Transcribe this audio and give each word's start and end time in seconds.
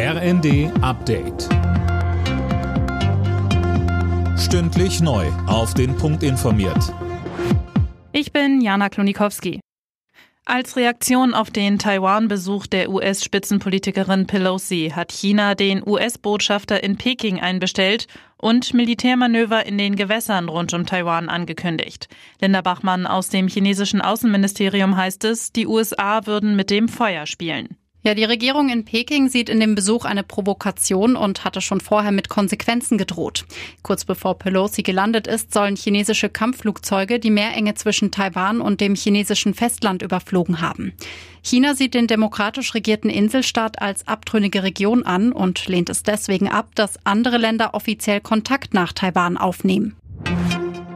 RND 0.00 0.70
Update. 0.80 1.48
Stündlich 4.38 5.00
neu. 5.00 5.26
Auf 5.48 5.74
den 5.74 5.96
Punkt 5.96 6.22
informiert. 6.22 6.94
Ich 8.12 8.30
bin 8.30 8.60
Jana 8.60 8.90
Klonikowski. 8.90 9.58
Als 10.44 10.76
Reaktion 10.76 11.34
auf 11.34 11.50
den 11.50 11.80
Taiwan-Besuch 11.80 12.68
der 12.68 12.90
US-Spitzenpolitikerin 12.90 14.28
Pelosi 14.28 14.92
hat 14.94 15.10
China 15.10 15.56
den 15.56 15.82
US-Botschafter 15.84 16.80
in 16.84 16.96
Peking 16.96 17.40
einbestellt 17.40 18.06
und 18.36 18.74
Militärmanöver 18.74 19.66
in 19.66 19.78
den 19.78 19.96
Gewässern 19.96 20.48
rund 20.48 20.72
um 20.74 20.86
Taiwan 20.86 21.28
angekündigt. 21.28 22.08
Linda 22.40 22.60
Bachmann 22.60 23.04
aus 23.04 23.30
dem 23.30 23.48
chinesischen 23.48 24.00
Außenministerium 24.00 24.96
heißt 24.96 25.24
es, 25.24 25.50
die 25.50 25.66
USA 25.66 26.24
würden 26.24 26.54
mit 26.54 26.70
dem 26.70 26.86
Feuer 26.86 27.26
spielen. 27.26 27.76
Ja, 28.04 28.14
die 28.14 28.24
Regierung 28.24 28.68
in 28.68 28.84
Peking 28.84 29.28
sieht 29.28 29.48
in 29.48 29.58
dem 29.58 29.74
Besuch 29.74 30.04
eine 30.04 30.22
Provokation 30.22 31.16
und 31.16 31.44
hatte 31.44 31.60
schon 31.60 31.80
vorher 31.80 32.12
mit 32.12 32.28
Konsequenzen 32.28 32.96
gedroht. 32.96 33.44
Kurz 33.82 34.04
bevor 34.04 34.38
Pelosi 34.38 34.84
gelandet 34.84 35.26
ist, 35.26 35.52
sollen 35.52 35.74
chinesische 35.74 36.28
Kampfflugzeuge 36.28 37.18
die 37.18 37.30
Meerenge 37.30 37.74
zwischen 37.74 38.12
Taiwan 38.12 38.60
und 38.60 38.80
dem 38.80 38.94
chinesischen 38.94 39.52
Festland 39.52 40.02
überflogen 40.02 40.60
haben. 40.60 40.92
China 41.42 41.74
sieht 41.74 41.94
den 41.94 42.06
demokratisch 42.06 42.72
regierten 42.74 43.10
Inselstaat 43.10 43.82
als 43.82 44.06
abtrünnige 44.06 44.62
Region 44.62 45.02
an 45.02 45.32
und 45.32 45.66
lehnt 45.66 45.90
es 45.90 46.04
deswegen 46.04 46.48
ab, 46.48 46.68
dass 46.76 47.04
andere 47.04 47.36
Länder 47.36 47.74
offiziell 47.74 48.20
Kontakt 48.20 48.74
nach 48.74 48.92
Taiwan 48.92 49.36
aufnehmen. 49.36 49.96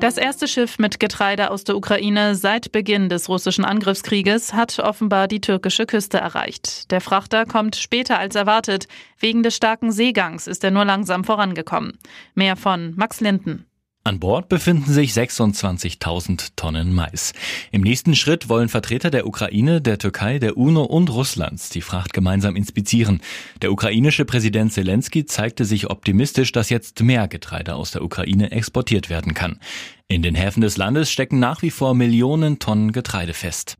Das 0.00 0.18
erste 0.18 0.46
Schiff 0.46 0.78
mit 0.78 1.00
Getreide 1.00 1.50
aus 1.50 1.64
der 1.64 1.76
Ukraine 1.76 2.34
seit 2.34 2.70
Beginn 2.70 3.08
des 3.08 3.30
russischen 3.30 3.64
Angriffskrieges 3.64 4.52
hat 4.52 4.78
offenbar 4.78 5.26
die 5.26 5.40
türkische 5.40 5.86
Küste 5.86 6.18
erreicht. 6.18 6.90
Der 6.90 7.00
Frachter 7.00 7.46
kommt 7.46 7.76
später 7.76 8.18
als 8.18 8.34
erwartet. 8.34 8.88
Wegen 9.18 9.42
des 9.42 9.56
starken 9.56 9.90
Seegangs 9.92 10.46
ist 10.46 10.62
er 10.64 10.70
nur 10.70 10.84
langsam 10.84 11.24
vorangekommen. 11.24 11.98
Mehr 12.34 12.56
von 12.56 12.94
Max 12.94 13.20
Linden. 13.20 13.66
An 14.06 14.20
Bord 14.20 14.48
befinden 14.48 14.92
sich 14.92 15.10
26.000 15.10 16.50
Tonnen 16.54 16.94
Mais. 16.94 17.32
Im 17.72 17.80
nächsten 17.80 18.14
Schritt 18.14 18.48
wollen 18.48 18.68
Vertreter 18.68 19.10
der 19.10 19.26
Ukraine, 19.26 19.80
der 19.80 19.98
Türkei, 19.98 20.38
der 20.38 20.56
UNO 20.56 20.84
und 20.84 21.10
Russlands 21.10 21.70
die 21.70 21.80
Fracht 21.80 22.12
gemeinsam 22.12 22.54
inspizieren. 22.54 23.20
Der 23.62 23.72
ukrainische 23.72 24.24
Präsident 24.24 24.72
Zelensky 24.72 25.26
zeigte 25.26 25.64
sich 25.64 25.90
optimistisch, 25.90 26.52
dass 26.52 26.70
jetzt 26.70 27.02
mehr 27.02 27.26
Getreide 27.26 27.74
aus 27.74 27.90
der 27.90 28.04
Ukraine 28.04 28.52
exportiert 28.52 29.10
werden 29.10 29.34
kann. 29.34 29.58
In 30.06 30.22
den 30.22 30.36
Häfen 30.36 30.60
des 30.60 30.76
Landes 30.76 31.10
stecken 31.10 31.40
nach 31.40 31.62
wie 31.62 31.72
vor 31.72 31.92
Millionen 31.94 32.60
Tonnen 32.60 32.92
Getreide 32.92 33.34
fest. 33.34 33.76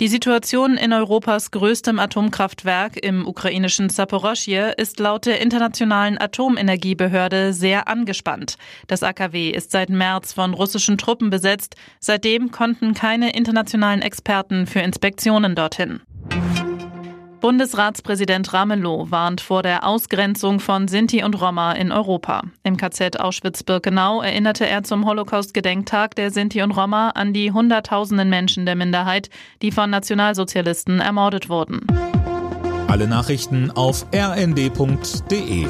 Die 0.00 0.08
Situation 0.08 0.78
in 0.78 0.94
Europas 0.94 1.50
größtem 1.50 1.98
Atomkraftwerk 1.98 2.96
im 2.96 3.26
ukrainischen 3.26 3.90
Saporoschje 3.90 4.72
ist 4.78 4.98
laut 4.98 5.26
der 5.26 5.42
Internationalen 5.42 6.18
Atomenergiebehörde 6.18 7.52
sehr 7.52 7.86
angespannt. 7.86 8.56
Das 8.86 9.02
AKW 9.02 9.50
ist 9.50 9.72
seit 9.72 9.90
März 9.90 10.32
von 10.32 10.54
russischen 10.54 10.96
Truppen 10.96 11.28
besetzt. 11.28 11.76
Seitdem 11.98 12.50
konnten 12.50 12.94
keine 12.94 13.34
internationalen 13.34 14.00
Experten 14.00 14.66
für 14.66 14.80
Inspektionen 14.80 15.54
dorthin. 15.54 16.00
Bundesratspräsident 17.40 18.52
Ramelow 18.52 19.10
warnt 19.10 19.40
vor 19.40 19.62
der 19.62 19.86
Ausgrenzung 19.86 20.60
von 20.60 20.88
Sinti 20.88 21.24
und 21.24 21.40
Roma 21.40 21.72
in 21.72 21.90
Europa. 21.90 22.42
Im 22.62 22.76
KZ 22.76 23.18
Auschwitz-Birkenau 23.18 24.20
erinnerte 24.20 24.66
er 24.66 24.82
zum 24.82 25.06
Holocaust-Gedenktag 25.06 26.14
der 26.14 26.30
Sinti 26.30 26.62
und 26.62 26.72
Roma 26.72 27.10
an 27.10 27.32
die 27.32 27.52
Hunderttausenden 27.52 28.28
Menschen 28.28 28.66
der 28.66 28.76
Minderheit, 28.76 29.30
die 29.62 29.72
von 29.72 29.88
Nationalsozialisten 29.90 31.00
ermordet 31.00 31.48
wurden. 31.48 31.86
Alle 32.88 33.08
Nachrichten 33.08 33.70
auf 33.70 34.06
rnd.de 34.14 35.66